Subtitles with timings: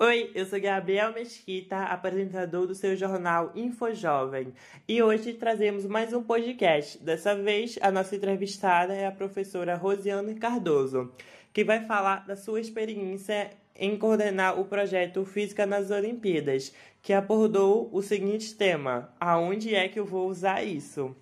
[0.00, 4.54] Oi, eu sou Gabriel Mesquita, apresentador do seu jornal InfoJovem,
[4.86, 7.02] e hoje trazemos mais um podcast.
[7.02, 11.12] Dessa vez, a nossa entrevistada é a professora Rosiane Cardoso,
[11.52, 16.72] que vai falar da sua experiência em coordenar o projeto Física nas Olimpíadas,
[17.02, 21.16] que abordou o seguinte tema: aonde é que eu vou usar isso?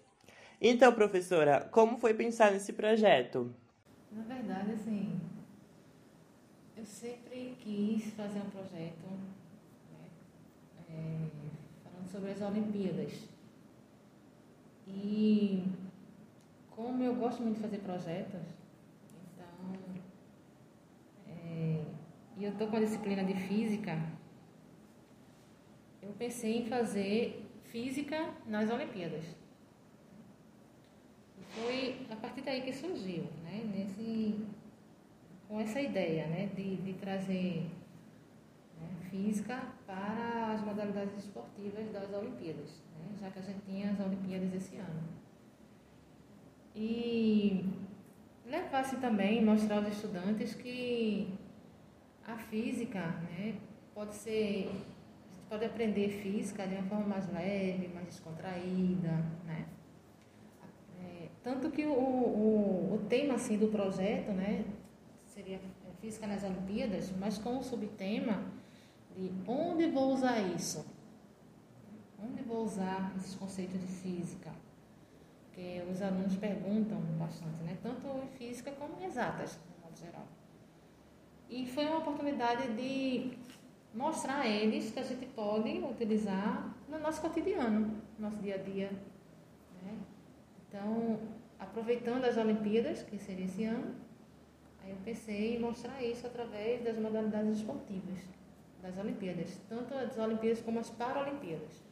[0.60, 3.50] Então, professora, como foi pensar nesse projeto?
[4.12, 5.18] Na verdade, assim,
[6.76, 9.06] eu sempre quis fazer um projeto
[9.90, 10.08] né,
[10.90, 11.28] é,
[11.82, 13.28] falando sobre as Olimpíadas.
[14.86, 15.64] E
[16.70, 18.42] como eu gosto muito de fazer projetos,
[19.32, 19.74] então
[21.28, 21.84] é,
[22.36, 23.98] e eu estou com a disciplina de física,
[26.02, 29.24] eu pensei em fazer física nas Olimpíadas.
[31.38, 33.64] E foi a partir daí que surgiu, né?
[33.74, 34.46] Nesse,
[35.48, 37.66] com essa ideia né, de, de trazer
[38.80, 44.00] né, física para as modalidades esportivas das Olimpíadas, né, já que a gente tinha as
[44.00, 45.02] Olimpíadas esse ano.
[46.74, 47.64] E
[48.44, 51.32] levar-se também, mostrar aos estudantes que
[52.26, 53.54] a física né,
[53.94, 54.68] pode ser.
[54.68, 59.66] A gente pode aprender física de uma forma mais leve, mais descontraída, né?
[61.02, 64.64] É, tanto que o, o, o tema assim, do projeto né,
[65.36, 65.60] seria
[66.00, 68.42] física nas Olimpíadas, mas com o subtema
[69.14, 70.86] de onde vou usar isso?
[72.18, 74.50] Onde vou usar esses conceitos de física?
[75.44, 77.76] Porque os alunos perguntam bastante, né?
[77.82, 80.26] Tanto em física como em exatas, de modo geral.
[81.50, 83.36] E foi uma oportunidade de
[83.94, 88.58] mostrar a eles que a gente pode utilizar no nosso cotidiano, no nosso dia a
[88.58, 88.90] dia.
[89.82, 89.98] Né?
[90.66, 91.20] Então,
[91.58, 94.05] aproveitando as Olimpíadas, que seria esse ano,
[94.86, 98.20] Aí eu pensei em mostrar isso através das modalidades esportivas
[98.80, 101.82] das Olimpíadas, tanto as Olimpíadas como as Paralimpíadas.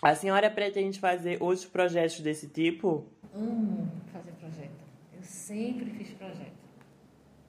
[0.00, 3.04] A senhora pretende fazer outros projetos desse tipo?
[3.34, 4.70] Amo fazer projeto.
[5.12, 6.54] Eu sempre fiz projeto.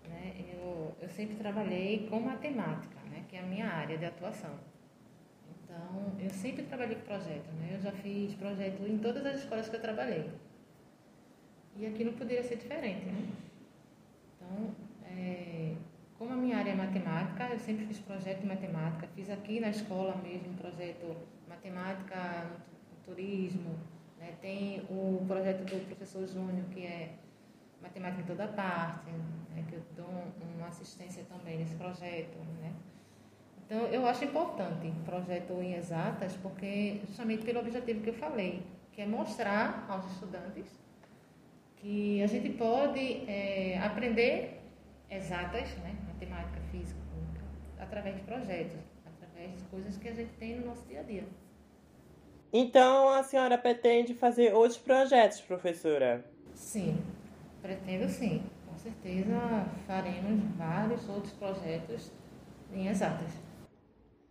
[0.09, 0.34] Né?
[0.52, 3.24] Eu, eu sempre trabalhei com matemática, né?
[3.30, 4.56] que é a minha área de atuação.
[5.64, 7.52] Então, eu sempre trabalhei com projeto.
[7.59, 7.75] Né?
[7.75, 10.28] Eu já fiz projeto em todas as escolas que eu trabalhei.
[11.78, 13.06] E aqui não poderia ser diferente.
[13.06, 13.30] Né?
[14.41, 14.75] Então,
[15.06, 15.75] é,
[16.18, 19.07] como a minha área é matemática, eu sempre fiz projeto de matemática.
[19.16, 21.16] Fiz aqui na escola mesmo projeto
[21.47, 22.47] matemática
[22.91, 23.78] no turismo.
[24.19, 24.34] Né?
[24.41, 27.16] Tem o projeto do professor Júnior, que é
[27.81, 29.63] matemática em toda parte, né?
[29.68, 30.09] que eu dou
[30.56, 32.38] uma assistência também nesse projeto.
[32.62, 32.73] Né?
[33.66, 39.02] Então, eu acho importante projeto em exatas, porque justamente pelo objetivo que eu falei, que
[39.02, 40.68] é mostrar aos estudantes
[41.81, 44.62] que a gente pode é, aprender
[45.09, 47.00] exatas, né, matemática, física,
[47.80, 51.24] através de projetos, através de coisas que a gente tem no nosso dia a dia.
[52.53, 56.24] Então a senhora pretende fazer outros projetos, professora?
[56.53, 56.97] Sim,
[57.62, 58.44] pretendo sim.
[58.68, 62.12] Com certeza faremos vários outros projetos
[62.72, 63.31] em exatas.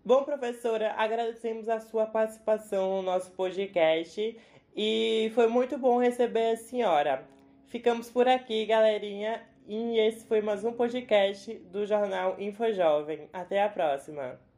[0.05, 4.39] Bom, professora, agradecemos a sua participação no nosso podcast
[4.75, 7.29] e foi muito bom receber a senhora.
[7.71, 9.41] Ficamos por aqui, galerinha.
[9.69, 13.29] E esse foi mais um podcast do jornal InfoJovem.
[13.33, 14.50] Até a próxima!